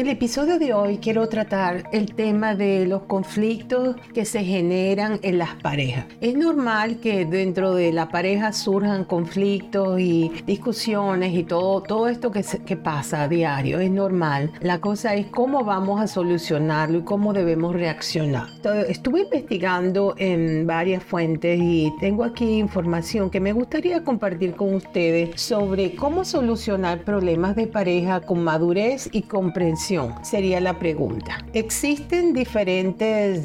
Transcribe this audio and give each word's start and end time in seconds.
El 0.00 0.08
episodio 0.08 0.58
de 0.58 0.72
hoy 0.72 0.96
quiero 0.96 1.28
tratar 1.28 1.90
el 1.92 2.14
tema 2.14 2.54
de 2.54 2.86
los 2.86 3.02
conflictos 3.02 3.96
que 4.14 4.24
se 4.24 4.42
generan 4.42 5.20
en 5.20 5.36
las 5.36 5.56
parejas. 5.56 6.06
Es 6.22 6.34
normal 6.34 7.00
que 7.00 7.26
dentro 7.26 7.74
de 7.74 7.92
la 7.92 8.08
pareja 8.08 8.54
surjan 8.54 9.04
conflictos 9.04 10.00
y 10.00 10.32
discusiones 10.46 11.34
y 11.34 11.42
todo, 11.42 11.82
todo 11.82 12.08
esto 12.08 12.30
que, 12.30 12.42
que 12.64 12.78
pasa 12.78 13.24
a 13.24 13.28
diario. 13.28 13.78
Es 13.78 13.90
normal. 13.90 14.50
La 14.62 14.80
cosa 14.80 15.14
es 15.16 15.26
cómo 15.26 15.64
vamos 15.64 16.00
a 16.00 16.06
solucionarlo 16.06 17.00
y 17.00 17.02
cómo 17.02 17.34
debemos 17.34 17.74
reaccionar. 17.74 18.46
estuve 18.88 19.20
investigando 19.24 20.14
en 20.16 20.66
varias 20.66 21.04
fuentes 21.04 21.60
y 21.62 21.92
tengo 22.00 22.24
aquí 22.24 22.56
información 22.56 23.28
que 23.28 23.40
me 23.40 23.52
gustaría 23.52 24.02
compartir 24.02 24.54
con 24.54 24.72
ustedes 24.72 25.38
sobre 25.38 25.94
cómo 25.94 26.24
solucionar 26.24 27.04
problemas 27.04 27.54
de 27.54 27.66
pareja 27.66 28.22
con 28.22 28.42
madurez 28.42 29.10
y 29.12 29.24
comprensión 29.24 29.89
sería 30.22 30.60
la 30.60 30.78
pregunta. 30.78 31.44
Existen 31.52 32.32
diferentes 32.32 33.44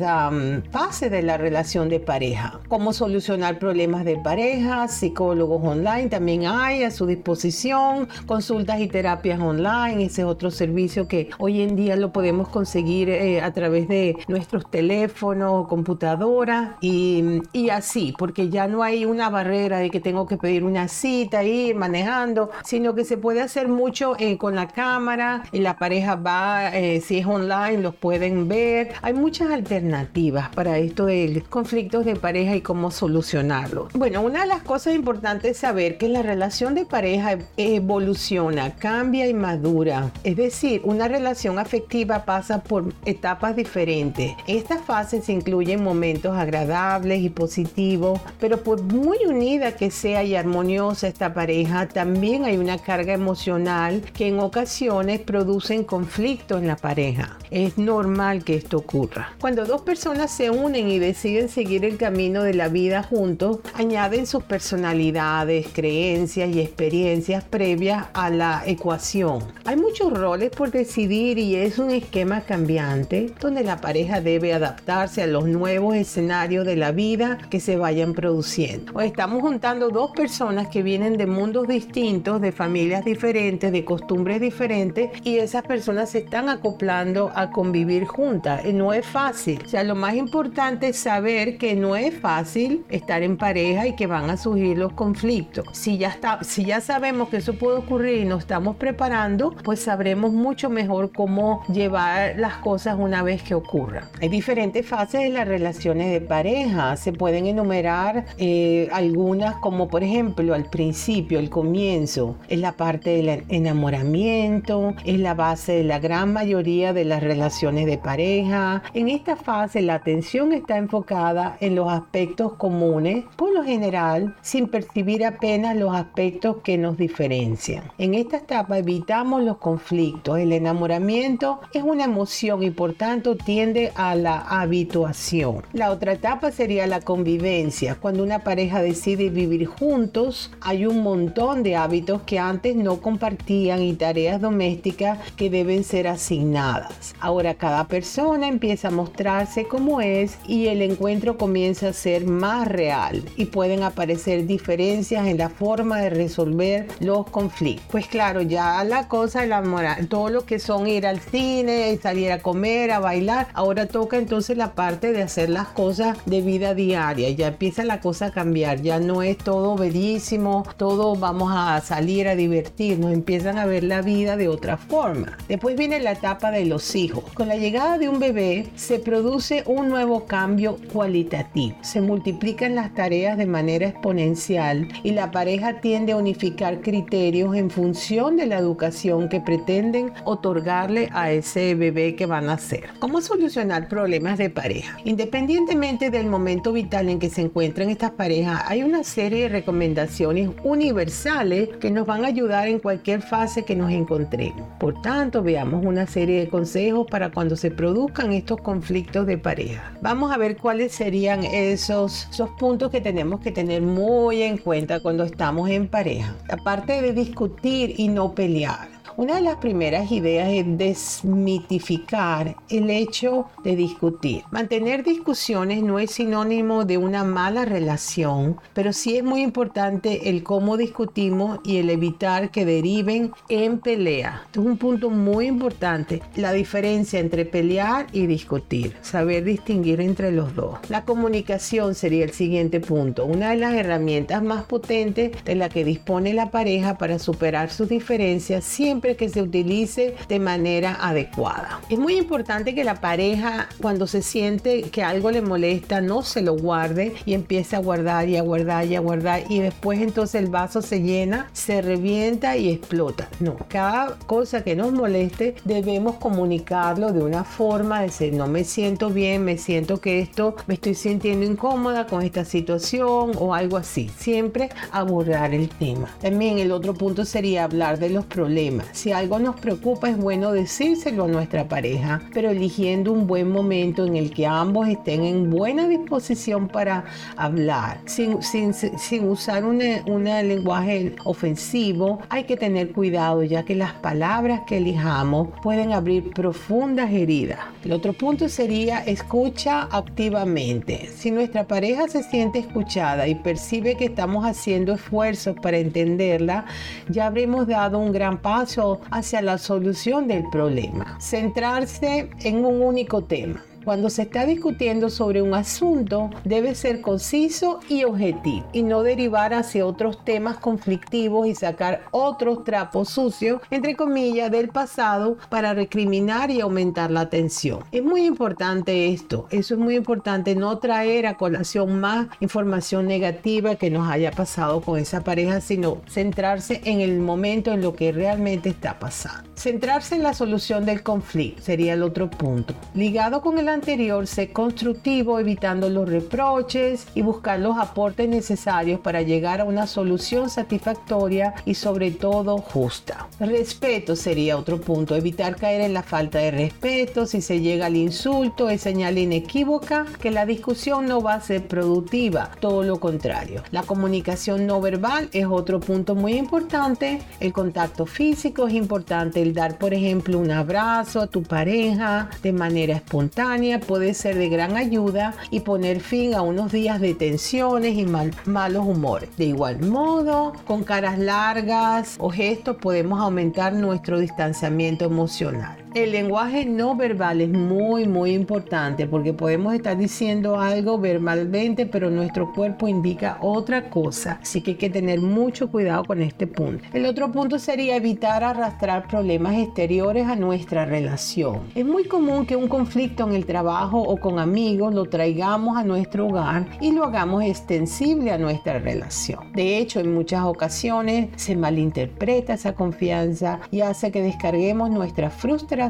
fases 0.70 1.10
de 1.10 1.24
la 1.24 1.38
relación 1.38 1.90
de 1.90 2.00
pareja. 2.00 2.60
Cómo 2.68 2.94
solucionar 2.94 3.58
problemas 3.58 4.06
de 4.06 4.18
pareja, 4.18 4.88
psicólogos 4.88 5.64
online 5.64 6.10
también 6.10 6.46
hay 6.46 6.84
a 6.84 6.92
su 6.92 7.08
disposición, 7.08 8.08
consultas 8.28 8.80
y 8.80 8.88
terapias 8.88 9.40
online, 9.40 10.06
ese 10.06 10.22
es 10.22 10.28
otro 10.28 10.52
servicio 10.52 11.08
que 11.08 11.30
hoy 11.40 11.62
en 11.62 11.76
día 11.76 11.96
lo 11.96 12.12
podemos 12.12 12.48
conseguir 12.50 13.10
eh, 13.10 13.42
a 13.42 13.52
través 13.52 13.88
de 13.88 14.16
nuestros 14.28 14.70
teléfonos, 14.70 15.68
computadora 15.68 16.78
y, 16.80 17.42
y 17.54 17.70
así, 17.70 18.14
porque 18.18 18.50
ya 18.50 18.68
no 18.68 18.84
hay 18.84 19.06
una 19.06 19.30
barrera 19.30 19.80
de 19.80 19.90
que 19.90 20.00
tengo 20.00 20.28
que 20.28 20.38
pedir 20.38 20.64
una 20.64 20.88
cita, 20.88 21.44
ir 21.44 21.76
manejando, 21.76 22.52
sino 22.64 22.94
que 22.94 23.04
se 23.04 23.18
puede 23.18 23.42
hacer 23.42 23.68
mucho 23.68 24.16
eh, 24.20 24.38
con 24.38 24.54
la 24.54 24.68
cámara 24.68 25.44
y 25.52 25.60
la 25.60 25.78
pareja 25.78 26.16
va 26.16 26.35
eh, 26.74 27.02
si 27.02 27.20
es 27.20 27.26
online, 27.26 27.78
los 27.78 27.96
pueden 27.96 28.48
ver. 28.48 28.94
Hay 29.02 29.14
muchas 29.14 29.52
alternativas 29.52 30.50
para 30.50 30.78
esto 30.78 31.06
de 31.06 31.44
conflictos 31.50 32.06
de 32.06 32.16
pareja 32.16 32.56
y 32.56 32.62
cómo 32.62 32.92
solucionarlo. 32.92 33.90
Bueno, 33.94 34.22
una 34.22 34.42
de 34.42 34.48
las 34.48 34.64
cosas 34.64 34.96
importantes 34.96 35.52
es 35.52 35.58
saber 35.58 35.98
que 35.98 36.10
la 36.10 36.22
relación 36.22 36.76
de 36.76 36.86
pareja 36.86 37.38
evoluciona, 37.58 38.76
cambia 38.76 39.28
y 39.28 39.34
madura. 39.34 40.12
Es 40.24 40.36
decir, 40.36 40.82
una 40.84 41.08
relación 41.08 41.60
afectiva 41.60 42.26
pasa 42.26 42.64
por 42.64 42.94
etapas 43.06 43.56
diferentes. 43.56 44.34
Estas 44.48 44.82
fases 44.82 45.30
incluyen 45.30 45.84
momentos 45.84 46.38
agradables 46.38 47.22
y 47.22 47.30
positivos, 47.30 48.20
pero 48.40 48.64
por 48.64 48.82
muy 48.82 49.20
unida 49.28 49.76
que 49.76 49.92
sea 49.92 50.24
y 50.24 50.36
armoniosa 50.36 51.08
esta 51.08 51.34
pareja, 51.34 51.88
también 51.88 52.46
hay 52.46 52.58
una 52.58 52.78
carga 52.78 53.14
emocional 53.14 54.02
que 54.14 54.28
en 54.28 54.40
ocasiones 54.40 55.20
producen 55.20 55.84
conflictos 55.84 56.25
en 56.26 56.66
la 56.66 56.76
pareja. 56.76 57.38
Es 57.52 57.78
normal 57.78 58.44
que 58.44 58.56
esto 58.56 58.78
ocurra. 58.78 59.34
Cuando 59.40 59.64
dos 59.64 59.82
personas 59.82 60.32
se 60.32 60.50
unen 60.50 60.90
y 60.90 60.98
deciden 60.98 61.50
seguir 61.50 61.86
el 61.86 61.98
camino 61.98 62.42
de 62.42 62.56
la 62.56 62.68
vida 62.68 63.04
juntos, 63.04 63.60
añaden 63.76 64.26
sus 64.26 64.44
personalidades, 64.44 65.68
creencias 65.72 66.50
y 66.50 66.62
experiencias 66.62 67.44
previas 67.44 68.08
a 68.14 68.32
la 68.32 68.64
ecuación. 68.66 69.44
Hay 69.66 69.76
muchos 69.76 70.12
roles 70.12 70.50
por 70.50 70.72
decidir 70.72 71.38
y 71.38 71.58
es 71.58 71.78
un 71.78 71.92
esquema 71.92 72.42
cambiante 72.42 73.32
donde 73.40 73.64
la 73.64 73.80
pareja 73.80 74.20
debe 74.20 74.52
adaptarse 74.52 75.22
a 75.22 75.28
los 75.28 75.46
nuevos 75.46 75.96
escenarios 75.96 76.66
de 76.66 76.76
la 76.76 76.92
vida 76.92 77.38
que 77.52 77.60
se 77.60 77.78
vayan 77.78 78.14
produciendo. 78.14 78.94
O 78.96 79.02
estamos 79.02 79.42
juntando 79.42 79.90
dos 79.90 80.10
personas 80.16 80.70
que 80.70 80.82
vienen 80.82 81.18
de 81.18 81.28
mundos 81.28 81.68
distintos, 81.68 82.42
de 82.42 82.52
familias 82.52 83.06
diferentes, 83.06 83.72
de 83.72 83.86
costumbres 83.86 84.42
diferentes 84.42 85.12
y 85.24 85.38
esas 85.38 85.62
personas 85.62 86.05
se 86.06 86.20
están 86.20 86.50
acoplando 86.50 87.32
a 87.36 87.52
convivir 87.52 88.06
juntas. 88.06 88.66
Y 88.66 88.74
no 88.74 88.94
es 88.94 89.06
fácil. 89.06 89.62
O 89.66 89.68
sea, 89.68 89.84
lo 89.84 89.96
más 89.96 90.16
importante 90.16 90.90
es 90.90 90.98
saber 90.98 91.58
que 91.58 91.76
no 91.76 91.96
es 91.96 92.14
fácil 92.16 92.84
estar 92.90 93.24
en 93.24 93.38
pareja 93.38 93.88
y 93.88 93.96
que 93.96 94.08
van 94.08 94.30
a 94.30 94.38
surgir 94.38 94.78
los 94.78 94.94
conflictos. 94.94 95.68
Si 95.72 95.98
ya, 95.98 96.10
está, 96.10 96.44
si 96.44 96.66
ya 96.66 96.82
sabemos 96.82 97.30
que 97.30 97.38
eso 97.38 97.54
puede 97.54 97.78
ocurrir 97.78 98.20
y 98.20 98.26
nos 98.26 98.42
estamos 98.42 98.76
preparando, 98.76 99.56
pues 99.64 99.82
sabremos 99.82 100.32
mucho 100.32 100.70
mejor 100.70 101.12
cómo 101.12 101.64
llevar 101.72 102.38
las 102.38 102.56
cosas 102.56 102.96
una 102.98 103.24
vez 103.24 103.44
que 103.44 103.56
ocurra. 103.56 104.10
Hay 104.22 104.30
diferentes 104.30 104.86
fases 104.86 105.22
de 105.22 105.30
las 105.30 105.48
relaciones 105.48 106.12
de 106.12 106.22
pareja. 106.22 106.96
Se 106.98 107.14
pueden 107.14 107.48
enumerar 107.48 108.26
eh, 108.38 108.90
algunas 108.92 109.56
como 109.56 109.88
por 109.88 110.04
ejemplo 110.04 110.54
al 110.54 110.70
principio, 110.70 111.40
el 111.40 111.50
comienzo, 111.50 112.36
es 112.48 112.60
la 112.60 112.74
parte 112.74 113.12
del 113.12 113.44
enamoramiento, 113.50 114.94
es 115.06 115.20
la 115.20 115.34
base 115.34 115.74
de 115.74 115.84
la 115.84 115.95
gran 116.00 116.34
mayoría 116.34 116.94
de 116.94 117.06
las 117.06 117.24
relaciones 117.24 117.86
de 117.86 117.98
pareja. 117.98 118.84
En 118.94 119.10
esta 119.10 119.36
fase 119.36 119.82
la 119.82 119.96
atención 119.96 120.54
está 120.54 120.78
enfocada 120.78 121.58
en 121.60 121.76
los 121.76 121.92
aspectos 121.92 122.54
comunes, 122.54 123.26
por 123.36 123.54
lo 123.54 123.64
general 123.64 124.36
sin 124.42 124.68
percibir 124.68 125.26
apenas 125.26 125.76
los 125.76 125.96
aspectos 125.96 126.58
que 126.64 126.78
nos 126.78 126.98
diferencian. 126.98 127.84
En 127.98 128.14
esta 128.14 128.38
etapa 128.38 128.78
evitamos 128.78 129.44
los 129.44 129.58
conflictos. 129.58 130.38
El 130.40 130.52
enamoramiento 130.52 131.60
es 131.74 131.84
una 131.84 132.06
emoción 132.06 132.64
y 132.64 132.72
por 132.72 132.94
tanto 132.94 133.36
tiende 133.36 133.92
a 133.96 134.16
la 134.16 134.40
habituación. 134.40 135.64
La 135.74 135.92
otra 135.92 136.14
etapa 136.14 136.52
sería 136.52 136.88
la 136.88 137.02
convivencia. 137.02 137.96
Cuando 137.96 138.24
una 138.24 138.40
pareja 138.40 138.82
decide 138.82 139.30
vivir 139.30 139.66
juntos, 139.66 140.52
hay 140.62 140.86
un 140.86 141.04
montón 141.04 141.64
de 141.64 141.76
hábitos 141.76 142.22
que 142.24 142.40
antes 142.40 142.76
no 142.76 143.02
compartían 143.02 143.82
y 143.82 143.94
tareas 143.94 144.42
domésticas 144.42 145.20
que 145.36 145.50
deben 145.50 145.84
ser 145.86 146.08
asignadas. 146.08 147.16
Ahora 147.20 147.54
cada 147.54 147.88
persona 147.88 148.48
empieza 148.48 148.90
a 148.90 148.92
mostrarse 148.92 149.66
como 149.68 150.02
es 150.02 150.38
y 150.48 150.68
el 150.68 150.82
encuentro 150.82 151.38
comienza 151.38 151.90
a 151.90 151.94
ser 151.94 152.26
más 152.26 152.68
real 152.68 153.24
y 153.38 153.46
pueden 153.46 153.84
aparecer 153.84 154.46
diferencias 154.46 155.28
en 155.28 155.38
la 155.38 155.50
forma 155.50 156.00
de 156.02 156.10
resolver 156.10 156.88
los 157.00 157.30
conflictos. 157.30 157.88
Pues 157.92 158.08
claro, 158.08 158.42
ya 158.42 158.84
la 158.84 159.08
cosa, 159.08 159.46
la 159.46 159.62
moral, 159.62 160.08
todo 160.08 160.30
lo 160.30 160.46
que 160.46 160.60
son 160.60 160.88
ir 160.88 161.08
al 161.08 161.20
cine, 161.20 161.98
salir 162.02 162.32
a 162.32 162.42
comer, 162.42 162.92
a 162.92 163.00
bailar, 163.00 163.48
ahora 163.54 163.86
toca 163.86 164.18
entonces 164.18 164.58
la 164.58 164.74
parte 164.74 165.12
de 165.12 165.24
hacer 165.24 165.50
las 165.50 165.68
cosas 165.68 166.18
de 166.26 166.42
vida 166.42 166.74
diaria. 166.74 167.30
Ya 167.30 167.48
empieza 167.48 167.84
la 167.84 168.02
cosa 168.02 168.28
a 168.28 168.32
cambiar, 168.32 168.82
ya 168.82 169.00
no 169.00 169.22
es 169.22 169.38
todo 169.38 169.76
bellísimo, 169.76 170.66
todo 170.78 171.16
vamos 171.16 171.52
a 171.56 171.80
salir 171.82 172.28
a 172.28 172.36
divertirnos, 172.36 173.14
empiezan 173.14 173.58
a 173.58 173.66
ver 173.66 173.84
la 173.84 174.02
vida 174.02 174.38
de 174.38 174.48
otra 174.48 174.78
forma. 174.78 175.38
Después 175.48 175.75
viene 175.76 176.00
la 176.00 176.14
etapa 176.14 176.52
de 176.52 176.66
los 176.66 176.96
hijos. 176.96 177.24
Con 177.34 177.48
la 177.48 177.58
llegada 177.58 177.98
de 177.98 178.10
un 178.10 178.20
bebé 178.20 178.68
se 178.76 179.00
produce 179.00 179.64
un 179.66 179.90
nuevo 179.90 180.26
cambio 180.26 180.78
cualitativo. 180.92 181.76
Se 181.82 182.02
multiplican 182.02 182.76
las 182.76 182.94
tareas 182.94 183.38
de 183.38 183.46
manera 183.46 183.88
exponencial 183.88 184.88
y 185.04 185.12
la 185.12 185.32
pareja 185.32 185.82
tiende 185.82 186.14
a 186.14 186.18
unificar 186.18 186.82
criterios 186.82 187.56
en 187.56 187.70
función 187.70 188.38
de 188.38 188.48
la 188.48 188.58
educación 188.58 189.30
que 189.30 189.42
pretenden 189.42 190.12
otorgarle 190.24 191.10
a 191.12 191.32
ese 191.32 191.76
bebé 191.76 192.16
que 192.16 192.26
van 192.26 192.50
a 192.50 192.58
ser. 192.58 192.90
¿Cómo 193.00 193.22
solucionar 193.22 193.88
problemas 193.88 194.38
de 194.38 194.50
pareja? 194.50 194.98
Independientemente 195.04 196.10
del 196.10 196.28
momento 196.28 196.72
vital 196.72 197.10
en 197.10 197.20
que 197.20 197.30
se 197.30 197.42
encuentran 197.42 197.90
estas 197.90 198.12
parejas, 198.12 198.64
hay 198.68 198.84
una 198.84 199.04
serie 199.04 199.44
de 199.44 199.50
recomendaciones 199.50 200.50
universales 200.64 201.70
que 201.80 201.92
nos 201.92 202.06
van 202.06 202.24
a 202.24 202.28
ayudar 202.28 202.68
en 202.68 202.80
cualquier 202.80 203.22
fase 203.22 203.66
que 203.66 203.76
nos 203.76 203.92
encontremos. 203.92 204.68
Por 204.80 205.02
tanto, 205.02 205.44
veamos 205.44 205.65
una 205.74 206.08
serie 206.08 206.40
de 206.40 206.48
consejos 206.48 207.08
para 207.10 207.32
cuando 207.32 207.56
se 207.56 207.72
produzcan 207.72 208.34
estos 208.34 208.62
conflictos 208.62 209.26
de 209.28 209.38
pareja. 209.38 209.94
Vamos 210.02 210.32
a 210.32 210.38
ver 210.38 210.58
cuáles 210.58 210.92
serían 210.92 211.44
esos, 211.44 212.28
esos 212.32 212.50
puntos 212.52 212.92
que 212.92 213.02
tenemos 213.02 213.40
que 213.40 213.52
tener 213.52 213.82
muy 213.82 214.42
en 214.42 214.58
cuenta 214.58 215.00
cuando 215.00 215.24
estamos 215.24 215.70
en 215.70 215.88
pareja. 215.88 216.36
Aparte 216.50 217.02
de 217.02 217.14
discutir 217.14 217.96
y 217.98 218.08
no 218.08 218.34
pelear. 218.34 218.95
Una 219.18 219.36
de 219.36 219.42
las 219.42 219.56
primeras 219.56 220.12
ideas 220.12 220.50
es 220.50 220.78
desmitificar 220.78 222.58
el 222.68 222.90
hecho 222.90 223.46
de 223.64 223.78
discutir. 223.78 224.44
Mantener 224.52 225.06
discusiones 225.06 225.82
no 225.84 226.00
es 226.00 226.12
sinónimo 226.12 226.84
de 226.84 226.98
una 226.98 227.24
mala 227.24 227.64
relación, 227.64 228.58
pero 228.74 228.92
sí 228.92 229.16
es 229.16 229.24
muy 229.24 229.42
importante 229.42 230.30
el 230.30 230.44
cómo 230.44 230.76
discutimos 230.76 231.60
y 231.64 231.78
el 231.78 231.92
evitar 231.92 232.52
que 232.52 232.66
deriven 232.66 233.32
en 233.48 233.80
pelea. 233.80 234.42
Esto 234.48 234.60
es 234.60 234.68
un 234.68 234.78
punto 234.78 235.10
muy 235.10 235.46
importante, 235.46 236.22
la 236.36 236.52
diferencia 236.52 237.18
entre 237.18 237.46
pelear 237.46 238.08
y 238.12 238.28
discutir, 238.28 238.98
saber 239.02 239.46
distinguir 239.46 240.02
entre 240.02 240.34
los 240.34 240.54
dos. 240.56 240.78
La 240.90 241.06
comunicación 241.06 241.96
sería 241.96 242.26
el 242.26 242.32
siguiente 242.32 242.82
punto, 242.82 243.24
una 243.24 243.52
de 243.52 243.58
las 243.58 243.76
herramientas 243.76 244.44
más 244.44 244.66
potentes 244.66 245.32
de 245.46 245.56
la 245.56 245.70
que 245.70 245.86
dispone 245.86 246.34
la 246.34 246.52
pareja 246.52 246.98
para 246.98 247.18
superar 247.18 247.70
sus 247.70 247.88
diferencias 247.88 248.66
siempre 248.66 249.05
que 249.14 249.30
se 249.30 249.44
utilice 249.44 250.16
de 250.28 250.40
manera 250.40 250.98
adecuada. 251.00 251.80
Es 251.90 252.00
muy 252.00 252.18
importante 252.18 252.74
que 252.74 252.84
la 252.84 252.96
pareja 252.96 253.70
cuando 253.82 254.08
se 254.08 254.24
siente 254.24 254.84
que 254.84 255.04
algo 255.04 255.30
le 255.30 255.42
molesta 255.42 256.02
no 256.02 256.24
se 256.24 256.42
lo 256.42 256.56
guarde 256.56 257.14
y 257.26 257.36
empiece 257.36 257.76
a 257.76 257.80
guardar 257.80 258.28
y 258.28 258.38
a 258.38 258.42
guardar 258.42 258.88
y 258.88 258.96
a 258.96 259.00
guardar 259.00 259.44
y 259.50 259.60
después 259.60 260.02
entonces 260.02 260.42
el 260.42 260.50
vaso 260.50 260.82
se 260.82 261.02
llena, 261.02 261.50
se 261.54 261.82
revienta 261.82 262.58
y 262.58 262.72
explota. 262.72 263.30
No, 263.40 263.58
cada 263.68 264.18
cosa 264.26 264.64
que 264.64 264.76
nos 264.76 264.92
moleste 264.92 265.56
debemos 265.64 266.16
comunicarlo 266.16 267.12
de 267.12 267.24
una 267.24 267.44
forma 267.44 268.00
de 268.00 268.08
decir 268.08 268.34
no 268.34 268.48
me 268.48 268.64
siento 268.64 269.10
bien, 269.10 269.44
me 269.44 269.58
siento 269.58 270.00
que 270.00 270.20
esto 270.20 270.56
me 270.68 270.76
estoy 270.76 270.96
sintiendo 270.96 271.46
incómoda 271.46 272.08
con 272.08 272.24
esta 272.24 272.46
situación 272.46 273.32
o 273.38 273.54
algo 273.54 273.78
así. 273.78 274.10
Siempre 274.18 274.70
abordar 274.92 275.54
el 275.54 275.70
tema. 275.70 276.10
También 276.22 276.60
el 276.60 276.72
otro 276.72 276.94
punto 276.94 277.26
sería 277.26 277.66
hablar 277.66 278.00
de 278.00 278.10
los 278.10 278.26
problemas. 278.26 278.95
Si 278.96 279.12
algo 279.12 279.40
nos 279.40 279.60
preocupa 279.60 280.10
es 280.10 280.18
bueno 280.18 280.54
decírselo 280.54 281.26
a 281.26 281.28
nuestra 281.28 281.68
pareja, 281.68 282.22
pero 282.34 282.52
eligiendo 282.52 283.12
un 283.12 283.28
buen 283.28 283.52
momento 283.52 284.06
en 284.06 284.16
el 284.16 284.34
que 284.34 284.48
ambos 284.48 284.88
estén 284.88 285.26
en 285.26 285.50
buena 285.50 285.90
disposición 285.90 286.70
para 286.70 287.04
hablar, 287.36 288.00
sin, 288.06 288.42
sin, 288.42 288.74
sin 288.74 289.28
usar 289.28 289.66
un 289.66 289.80
lenguaje 290.24 291.14
ofensivo. 291.26 292.20
Hay 292.30 292.46
que 292.46 292.56
tener 292.56 292.94
cuidado 292.94 293.44
ya 293.44 293.64
que 293.64 293.76
las 293.76 293.92
palabras 293.96 294.62
que 294.66 294.78
elijamos 294.78 295.50
pueden 295.62 295.92
abrir 295.92 296.32
profundas 296.32 297.12
heridas. 297.12 297.60
El 297.84 297.92
otro 297.92 298.14
punto 298.14 298.48
sería 298.48 299.00
escucha 299.00 299.90
activamente. 299.92 301.10
Si 301.14 301.32
nuestra 301.32 301.68
pareja 301.68 302.08
se 302.08 302.24
siente 302.24 302.60
escuchada 302.60 303.28
y 303.28 303.36
percibe 303.36 303.98
que 303.98 304.06
estamos 304.06 304.46
haciendo 304.46 304.94
esfuerzos 304.94 305.58
para 305.62 305.80
entenderla, 305.80 306.66
ya 307.10 307.28
habremos 307.28 307.68
dado 307.68 308.00
un 308.00 308.14
gran 308.14 308.38
paso 308.38 308.85
hacia 309.12 309.42
la 309.42 309.58
solución 309.58 310.28
del 310.28 310.44
problema. 310.50 311.18
Centrarse 311.20 312.30
en 312.44 312.66
un 312.66 312.82
único 312.82 313.24
tema. 313.24 313.64
Cuando 313.86 314.10
se 314.10 314.24
está 314.24 314.48
discutiendo 314.48 315.12
sobre 315.12 315.44
un 315.44 315.54
asunto, 315.54 316.32
debe 316.44 316.74
ser 316.74 317.02
conciso 317.02 317.82
y 317.88 318.04
objetivo 318.04 318.66
y 318.74 318.82
no 318.82 319.04
derivar 319.04 319.54
hacia 319.54 319.86
otros 319.86 320.26
temas 320.26 320.58
conflictivos 320.58 321.48
y 321.48 321.54
sacar 321.54 322.02
otros 322.10 322.64
trapos 322.64 323.10
sucios, 323.10 323.62
entre 323.70 323.96
comillas, 323.96 324.50
del 324.50 324.70
pasado 324.70 325.38
para 325.50 325.76
recriminar 325.76 326.50
y 326.50 326.62
aumentar 326.62 327.12
la 327.12 327.30
tensión. 327.30 327.82
Es 327.92 328.04
muy 328.04 328.26
importante 328.26 329.14
esto, 329.14 329.46
eso 329.52 329.76
es 329.76 329.80
muy 329.80 329.96
importante, 329.96 330.56
no 330.56 330.80
traer 330.80 331.28
a 331.28 331.38
colación 331.38 332.00
más 332.00 332.26
información 332.40 333.06
negativa 333.06 333.76
que 333.76 333.92
nos 333.92 334.10
haya 334.10 334.32
pasado 334.32 334.82
con 334.82 334.98
esa 334.98 335.24
pareja, 335.24 335.62
sino 335.62 336.02
centrarse 336.10 336.82
en 336.86 337.02
el 337.02 337.20
momento 337.20 337.72
en 337.72 337.84
lo 337.84 337.94
que 337.94 338.12
realmente 338.12 338.70
está 338.70 338.98
pasando. 338.98 339.48
Centrarse 339.56 340.16
en 340.16 340.24
la 340.24 340.34
solución 340.34 340.86
del 340.86 341.04
conflicto 341.04 341.62
sería 341.62 341.94
el 341.94 342.02
otro 342.02 342.32
punto. 342.32 342.74
Ligado 342.96 343.42
con 343.42 343.60
el 343.60 343.75
anterior, 343.76 344.26
ser 344.26 344.52
constructivo, 344.52 345.40
evitando 345.40 345.90
los 345.90 346.10
reproches 346.10 347.06
y 347.14 347.22
buscar 347.22 347.60
los 347.60 347.78
aportes 347.78 348.28
necesarios 348.28 349.00
para 349.00 349.22
llegar 349.22 349.62
a 349.62 349.66
una 349.66 349.86
solución 349.86 350.50
satisfactoria 350.50 351.54
y 351.66 351.76
sobre 351.76 352.12
todo 352.12 352.58
justa. 352.58 353.28
Respeto 353.40 354.16
sería 354.16 354.58
otro 354.58 354.80
punto. 354.82 355.16
Evitar 355.16 355.56
caer 355.58 355.82
en 355.82 355.94
la 355.94 356.04
falta 356.04 356.40
de 356.40 356.52
respeto. 356.52 357.26
Si 357.26 357.42
se 357.42 357.60
llega 357.60 357.88
al 357.88 357.96
insulto, 357.96 358.70
es 358.70 358.82
señal 358.82 359.18
inequívoca 359.18 360.06
que 360.22 360.32
la 360.32 360.46
discusión 360.46 361.06
no 361.06 361.22
va 361.22 361.36
a 361.36 361.42
ser 361.42 361.68
productiva. 361.68 362.52
Todo 362.60 362.84
lo 362.84 363.00
contrario. 363.00 363.62
La 363.72 363.84
comunicación 363.84 364.66
no 364.66 364.82
verbal 364.82 365.30
es 365.34 365.46
otro 365.46 365.80
punto 365.80 366.16
muy 366.16 366.34
importante. 366.34 367.20
El 367.40 367.52
contacto 367.54 368.06
físico 368.06 368.68
es 368.68 368.74
importante 368.74 369.42
el 369.42 369.54
dar, 369.54 369.78
por 369.78 369.94
ejemplo, 369.94 370.40
un 370.40 370.52
abrazo 370.52 371.22
a 371.22 371.28
tu 371.28 371.44
pareja 371.44 372.30
de 372.42 372.54
manera 372.54 372.96
espontánea 372.96 373.65
puede 373.86 374.14
ser 374.14 374.36
de 374.38 374.50
gran 374.50 374.76
ayuda 374.78 375.34
y 375.52 375.62
poner 375.62 376.00
fin 376.00 376.36
a 376.36 376.42
unos 376.42 376.72
días 376.72 377.00
de 377.00 377.14
tensiones 377.14 377.98
y 377.98 378.06
malos 378.06 378.86
humores. 378.86 379.30
De 379.38 379.46
igual 379.46 379.82
modo, 379.82 380.54
con 380.66 380.84
caras 380.84 381.20
largas 381.20 382.16
o 382.20 382.30
gestos 382.30 382.78
podemos 382.78 383.20
aumentar 383.20 383.74
nuestro 383.74 384.20
distanciamiento 384.20 385.06
emocional. 385.06 385.85
El 385.96 386.12
lenguaje 386.12 386.66
no 386.66 386.94
verbal 386.98 387.40
es 387.40 387.50
muy, 387.50 388.06
muy 388.06 388.34
importante 388.34 389.08
porque 389.08 389.32
podemos 389.32 389.74
estar 389.74 389.98
diciendo 389.98 390.60
algo 390.60 391.00
verbalmente, 391.00 391.86
pero 391.86 392.10
nuestro 392.10 392.52
cuerpo 392.52 392.90
indica 392.90 393.38
otra 393.40 393.90
cosa. 393.90 394.40
Así 394.42 394.60
que 394.60 394.72
hay 394.72 394.78
que 394.78 394.90
tener 394.90 395.22
mucho 395.22 395.72
cuidado 395.72 396.04
con 396.04 396.22
este 396.22 396.48
punto. 396.48 396.84
El 396.92 397.06
otro 397.06 397.32
punto 397.32 397.60
sería 397.60 397.96
evitar 397.96 398.44
arrastrar 398.44 399.08
problemas 399.08 399.56
exteriores 399.56 400.28
a 400.28 400.36
nuestra 400.36 400.84
relación. 400.84 401.62
Es 401.76 401.86
muy 401.86 402.04
común 402.04 402.46
que 402.46 402.58
un 402.58 402.68
conflicto 402.68 403.26
en 403.26 403.34
el 403.34 403.46
trabajo 403.46 404.02
o 404.02 404.18
con 404.18 404.38
amigos 404.38 404.94
lo 404.94 405.06
traigamos 405.06 405.78
a 405.78 405.86
nuestro 405.86 406.28
hogar 406.28 406.68
y 406.82 406.92
lo 406.92 407.06
hagamos 407.06 407.42
extensible 407.42 408.32
a 408.32 408.38
nuestra 408.38 408.80
relación. 408.80 409.54
De 409.54 409.78
hecho, 409.78 410.02
en 410.02 410.14
muchas 410.14 410.44
ocasiones 410.44 411.30
se 411.38 411.56
malinterpreta 411.56 412.56
esa 412.56 412.76
confianza 412.76 413.62
y 413.72 413.80
hace 413.80 414.12
que 414.12 414.22
descarguemos 414.22 414.90
nuestra 414.90 415.30
frustración 415.30 415.85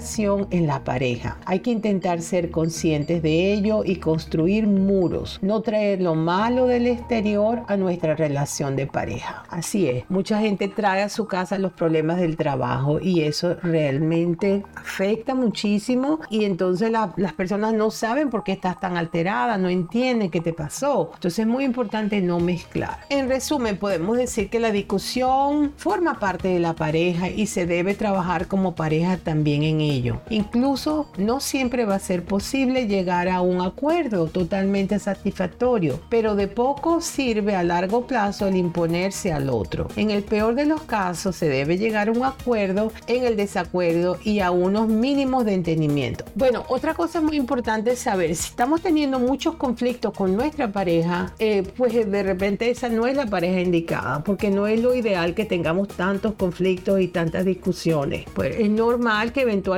en 0.51 0.67
la 0.67 0.83
pareja. 0.83 1.37
Hay 1.45 1.59
que 1.59 1.71
intentar 1.71 2.21
ser 2.21 2.51
conscientes 2.51 3.21
de 3.21 3.53
ello 3.53 3.83
y 3.85 3.95
construir 3.95 4.67
muros, 4.67 5.39
no 5.41 5.61
traer 5.61 6.01
lo 6.01 6.15
malo 6.15 6.65
del 6.65 6.87
exterior 6.87 7.63
a 7.67 7.77
nuestra 7.77 8.13
relación 8.13 8.75
de 8.75 8.87
pareja. 8.87 9.43
Así 9.49 9.87
es, 9.87 10.03
mucha 10.09 10.39
gente 10.39 10.67
trae 10.67 11.01
a 11.01 11.07
su 11.07 11.27
casa 11.27 11.57
los 11.57 11.71
problemas 11.71 12.17
del 12.17 12.35
trabajo 12.35 12.99
y 12.99 13.21
eso 13.21 13.55
realmente 13.63 14.63
afecta 14.75 15.33
muchísimo 15.33 16.19
y 16.29 16.43
entonces 16.43 16.91
las 16.91 17.33
personas 17.33 17.73
no 17.73 17.89
saben 17.89 18.29
por 18.29 18.43
qué 18.43 18.51
estás 18.51 18.81
tan 18.81 18.97
alterada, 18.97 19.57
no 19.57 19.69
entienden 19.69 20.29
qué 20.29 20.41
te 20.41 20.51
pasó. 20.51 21.11
Entonces 21.13 21.39
es 21.39 21.47
muy 21.47 21.63
importante 21.63 22.19
no 22.19 22.41
mezclar. 22.41 22.99
En 23.09 23.29
resumen, 23.29 23.77
podemos 23.77 24.17
decir 24.17 24.49
que 24.49 24.59
la 24.59 24.71
discusión 24.71 25.71
forma 25.77 26.19
parte 26.19 26.49
de 26.49 26.59
la 26.59 26.73
pareja 26.73 27.29
y 27.29 27.47
se 27.47 27.65
debe 27.65 27.95
trabajar 27.95 28.47
como 28.47 28.75
pareja 28.75 29.15
también 29.17 29.63
en 29.63 29.84
Incluso 30.29 31.07
no 31.17 31.39
siempre 31.39 31.85
va 31.85 31.95
a 31.95 31.99
ser 31.99 32.23
posible 32.23 32.87
llegar 32.87 33.29
a 33.29 33.41
un 33.41 33.61
acuerdo 33.61 34.27
totalmente 34.27 34.99
satisfactorio, 34.99 35.99
pero 36.09 36.35
de 36.35 36.47
poco 36.47 37.01
sirve 37.01 37.55
a 37.55 37.63
largo 37.63 38.07
plazo 38.07 38.47
el 38.47 38.55
imponerse 38.55 39.31
al 39.31 39.49
otro. 39.49 39.87
En 39.95 40.11
el 40.11 40.23
peor 40.23 40.55
de 40.55 40.65
los 40.65 40.81
casos 40.83 41.35
se 41.35 41.47
debe 41.47 41.77
llegar 41.77 42.09
a 42.09 42.11
un 42.11 42.23
acuerdo 42.23 42.91
en 43.07 43.25
el 43.25 43.35
desacuerdo 43.35 44.17
y 44.23 44.39
a 44.39 44.51
unos 44.51 44.87
mínimos 44.87 45.45
de 45.45 45.53
entendimiento. 45.53 46.25
Bueno, 46.35 46.63
otra 46.69 46.93
cosa 46.93 47.21
muy 47.21 47.37
importante 47.37 47.91
es 47.91 47.99
saber 47.99 48.35
si 48.35 48.49
estamos 48.49 48.81
teniendo 48.81 49.19
muchos 49.19 49.55
conflictos 49.55 50.13
con 50.13 50.35
nuestra 50.35 50.71
pareja, 50.71 51.33
eh, 51.39 51.63
pues 51.77 51.93
de 51.93 52.23
repente 52.23 52.69
esa 52.69 52.89
no 52.89 53.07
es 53.07 53.15
la 53.15 53.25
pareja 53.25 53.59
indicada, 53.59 54.23
porque 54.23 54.49
no 54.49 54.67
es 54.67 54.81
lo 54.81 54.95
ideal 54.95 55.33
que 55.33 55.45
tengamos 55.45 55.89
tantos 55.89 56.33
conflictos 56.33 56.99
y 56.99 57.07
tantas 57.07 57.45
discusiones. 57.45 58.25
Pues 58.33 58.55
es 58.59 58.69
normal 58.69 59.31
que 59.31 59.41
eventualmente 59.41 59.74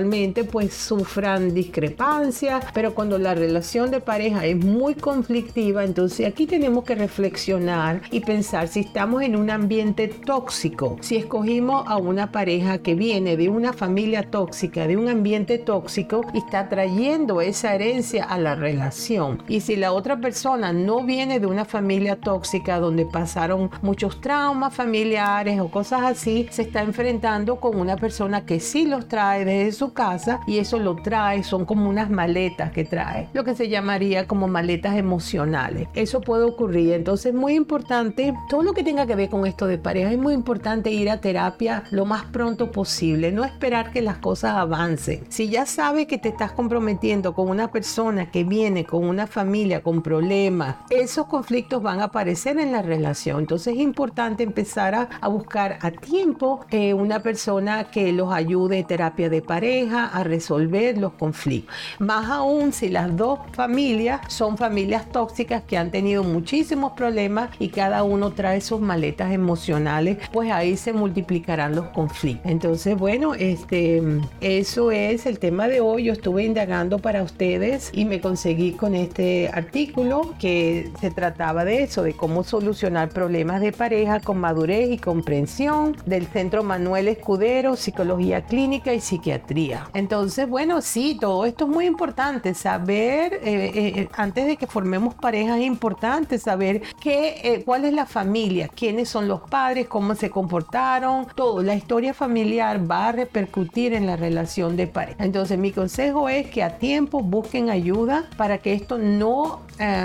pues 0.51 0.73
sufran 0.73 1.53
discrepancias, 1.53 2.65
pero 2.73 2.93
cuando 2.93 3.17
la 3.17 3.33
relación 3.33 3.89
de 3.89 3.99
pareja 3.99 4.45
es 4.45 4.55
muy 4.55 4.93
conflictiva, 4.93 5.83
entonces 5.83 6.27
aquí 6.27 6.45
tenemos 6.45 6.83
que 6.83 6.93
reflexionar 6.93 8.01
y 8.11 8.19
pensar 8.19 8.67
si 8.67 8.81
estamos 8.81 9.23
en 9.23 9.35
un 9.35 9.49
ambiente 9.49 10.07
tóxico, 10.07 10.97
si 11.01 11.15
escogimos 11.15 11.83
a 11.87 11.97
una 11.97 12.31
pareja 12.31 12.77
que 12.77 12.93
viene 12.93 13.37
de 13.37 13.49
una 13.49 13.73
familia 13.73 14.23
tóxica, 14.23 14.85
de 14.87 14.97
un 14.97 15.09
ambiente 15.09 15.57
tóxico 15.57 16.21
y 16.33 16.39
está 16.39 16.69
trayendo 16.69 17.41
esa 17.41 17.73
herencia 17.73 18.23
a 18.25 18.37
la 18.37 18.53
relación. 18.55 19.41
Y 19.47 19.61
si 19.61 19.75
la 19.75 19.93
otra 19.93 20.17
persona 20.17 20.73
no 20.73 21.03
viene 21.03 21.39
de 21.39 21.47
una 21.47 21.65
familia 21.65 22.17
tóxica 22.17 22.79
donde 22.79 23.05
pasaron 23.05 23.71
muchos 23.81 24.21
traumas 24.21 24.75
familiares 24.75 25.59
o 25.59 25.69
cosas 25.69 26.03
así, 26.03 26.47
se 26.51 26.61
está 26.61 26.83
enfrentando 26.83 27.59
con 27.59 27.79
una 27.79 27.95
persona 27.95 28.45
que 28.45 28.59
sí 28.59 28.85
los 28.85 29.07
trae 29.07 29.43
de 29.45 29.67
su 29.77 29.93
casa 29.93 30.41
y 30.47 30.57
eso 30.57 30.79
lo 30.79 30.95
trae, 30.95 31.43
son 31.43 31.65
como 31.65 31.89
unas 31.89 32.09
maletas 32.09 32.71
que 32.71 32.83
trae, 32.83 33.29
lo 33.33 33.43
que 33.43 33.55
se 33.55 33.69
llamaría 33.69 34.27
como 34.27 34.47
maletas 34.47 34.97
emocionales. 34.97 35.87
Eso 35.93 36.21
puede 36.21 36.43
ocurrir, 36.43 36.93
entonces 36.93 37.27
es 37.27 37.39
muy 37.39 37.53
importante, 37.53 38.33
todo 38.49 38.63
lo 38.63 38.73
que 38.73 38.83
tenga 38.83 39.05
que 39.05 39.15
ver 39.15 39.29
con 39.29 39.45
esto 39.45 39.67
de 39.67 39.77
pareja, 39.77 40.11
es 40.11 40.17
muy 40.17 40.33
importante 40.33 40.91
ir 40.91 41.09
a 41.09 41.21
terapia 41.21 41.83
lo 41.91 42.05
más 42.05 42.25
pronto 42.25 42.71
posible, 42.71 43.31
no 43.31 43.45
esperar 43.45 43.91
que 43.91 44.01
las 44.01 44.17
cosas 44.17 44.55
avancen. 44.55 45.25
Si 45.29 45.49
ya 45.49 45.65
sabes 45.65 46.07
que 46.07 46.17
te 46.17 46.29
estás 46.29 46.51
comprometiendo 46.51 47.33
con 47.33 47.49
una 47.49 47.71
persona 47.71 48.31
que 48.31 48.43
viene 48.43 48.85
con 48.85 49.05
una 49.07 49.27
familia 49.27 49.81
con 49.81 50.01
problemas, 50.01 50.77
esos 50.89 51.27
conflictos 51.27 51.83
van 51.83 52.01
a 52.01 52.05
aparecer 52.05 52.57
en 52.57 52.71
la 52.71 52.81
relación. 52.81 53.39
Entonces 53.39 53.75
es 53.75 53.79
importante 53.79 54.43
empezar 54.43 54.95
a, 54.95 55.27
buscar 55.27 55.77
a 55.81 55.91
tiempo 55.91 56.65
eh, 56.71 56.93
una 56.93 57.19
persona 57.19 57.91
que 57.91 58.11
los 58.11 58.31
ayude 58.31 58.79
en 58.79 58.87
terapia 58.87 59.29
de 59.29 59.41
pareja 59.41 59.66
a 59.93 60.23
resolver 60.23 60.97
los 60.97 61.13
conflictos. 61.13 61.75
Más 61.99 62.29
aún 62.29 62.71
si 62.71 62.89
las 62.89 63.15
dos 63.15 63.39
familias 63.53 64.21
son 64.27 64.57
familias 64.57 65.11
tóxicas 65.11 65.63
que 65.63 65.77
han 65.77 65.91
tenido 65.91 66.23
muchísimos 66.23 66.93
problemas 66.93 67.49
y 67.59 67.69
cada 67.69 68.03
uno 68.03 68.31
trae 68.31 68.61
sus 68.61 68.79
maletas 68.79 69.31
emocionales, 69.33 70.17
pues 70.31 70.51
ahí 70.51 70.77
se 70.77 70.93
multiplicarán 70.93 71.75
los 71.75 71.87
conflictos. 71.87 72.49
Entonces, 72.49 72.97
bueno, 72.97 73.33
este, 73.33 74.01
eso 74.41 74.91
es 74.91 75.25
el 75.25 75.39
tema 75.39 75.67
de 75.67 75.81
hoy. 75.81 76.05
Yo 76.05 76.13
estuve 76.13 76.45
indagando 76.45 76.99
para 76.99 77.23
ustedes 77.23 77.91
y 77.93 78.05
me 78.05 78.21
conseguí 78.21 78.71
con 78.71 78.95
este 78.95 79.49
artículo 79.53 80.33
que 80.39 80.91
se 81.01 81.11
trataba 81.11 81.65
de 81.65 81.83
eso, 81.83 82.03
de 82.03 82.13
cómo 82.13 82.43
solucionar 82.43 83.09
problemas 83.09 83.61
de 83.61 83.71
pareja 83.71 84.19
con 84.21 84.37
madurez 84.39 84.89
y 84.89 84.97
comprensión 84.97 85.97
del 86.05 86.27
Centro 86.27 86.63
Manuel 86.63 87.07
Escudero, 87.07 87.75
Psicología 87.75 88.45
Clínica 88.45 88.93
y 88.93 89.01
Psiquiatría. 89.01 89.56
Entonces, 89.93 90.47
bueno, 90.47 90.81
sí, 90.81 91.17
todo 91.19 91.45
esto 91.45 91.65
es 91.65 91.71
muy 91.71 91.85
importante. 91.85 92.53
Saber, 92.53 93.33
eh, 93.33 93.39
eh, 93.43 93.71
eh, 93.95 94.09
antes 94.13 94.45
de 94.45 94.57
que 94.57 94.67
formemos 94.67 95.15
pareja, 95.15 95.57
es 95.57 95.65
importante 95.65 96.37
saber 96.37 96.83
qué, 96.99 97.63
cuál 97.65 97.85
es 97.85 97.93
la 97.93 98.05
familia, 98.05 98.67
quiénes 98.67 99.09
son 99.09 99.27
los 99.27 99.41
padres, 99.41 99.87
cómo 99.87 100.15
se 100.15 100.29
comportaron, 100.29 101.27
todo. 101.35 101.63
La 101.63 101.75
historia 101.75 102.13
familiar 102.13 102.89
va 102.89 103.07
a 103.07 103.11
repercutir 103.11 103.93
en 103.93 104.05
la 104.05 104.15
relación 104.15 104.75
de 104.75 104.87
pareja. 104.87 105.23
Entonces, 105.23 105.57
mi 105.57 105.71
consejo 105.71 106.29
es 106.29 106.47
que 106.47 106.63
a 106.63 106.77
tiempo 106.77 107.21
busquen 107.21 107.69
ayuda 107.69 108.25
para 108.37 108.59
que 108.59 108.73
esto 108.73 108.97
no 108.97 109.61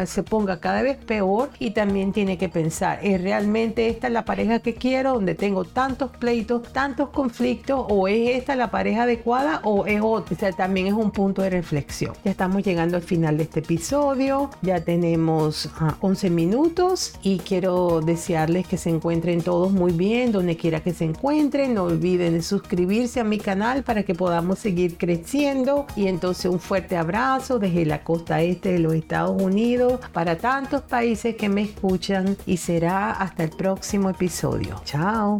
se 0.07 0.23
ponga 0.23 0.61
cada 0.61 0.83
vez 0.83 0.97
peor 0.97 1.51
y 1.59 1.71
también 1.71 2.13
tiene 2.13 2.39
que 2.39 2.49
pensar, 2.49 2.99
¿es 3.03 3.21
realmente 3.21 3.89
esta 3.89 4.09
la 4.09 4.25
pareja 4.25 4.61
que 4.61 4.75
quiero, 4.75 5.15
donde 5.15 5.35
tengo 5.35 5.65
tantos 5.65 6.11
pleitos, 6.11 6.73
tantos 6.73 7.11
conflictos, 7.11 7.87
o 7.89 8.09
es 8.09 8.37
esta 8.37 8.57
la 8.57 8.71
pareja 8.71 9.05
adecuada 9.05 9.61
o 9.65 9.87
es 9.87 10.01
otra? 10.03 10.37
O 10.37 10.39
sea, 10.39 10.53
también 10.53 10.87
es 10.87 10.93
un 10.93 11.11
punto 11.11 11.43
de 11.43 11.51
reflexión. 11.51 12.15
Ya 12.25 12.31
estamos 12.31 12.63
llegando 12.63 12.97
al 12.97 13.03
final 13.03 13.37
de 13.37 13.45
este 13.45 13.61
episodio, 13.61 14.51
ya 14.63 14.81
tenemos 14.81 15.69
11 16.01 16.27
ah, 16.27 16.31
minutos 16.31 17.15
y 17.23 17.39
quiero 17.39 18.01
desearles 18.01 18.67
que 18.67 18.77
se 18.77 18.91
encuentren 18.91 19.43
todos 19.43 19.73
muy 19.73 19.93
bien, 19.93 20.33
donde 20.33 20.57
quiera 20.57 20.81
que 20.81 20.93
se 20.93 21.05
encuentren. 21.05 21.75
No 21.75 21.85
olviden 21.85 22.35
de 22.35 22.43
suscribirse 22.43 23.21
a 23.21 23.25
mi 23.25 23.39
canal 23.39 23.83
para 23.83 24.03
que 24.03 24.15
podamos 24.15 24.59
seguir 24.59 24.97
creciendo. 24.97 25.87
Y 25.97 26.09
entonces 26.09 26.47
un 26.47 26.61
fuerte 26.61 26.97
abrazo 26.97 27.59
desde 27.59 27.85
la 27.87 28.03
costa 28.05 28.43
este 28.43 28.73
de 28.73 28.79
los 28.79 28.95
Estados 28.95 29.41
Para 30.13 30.37
tantos 30.37 30.83
países 30.83 31.37
que 31.37 31.49
me 31.49 31.63
escuchan 31.63 32.37
y 32.47 32.57
será 32.57 33.13
hasta 33.13 33.45
el 33.45 33.51
próximo 33.51 34.11
episodio. 34.11 34.81
Chao. 34.85 35.39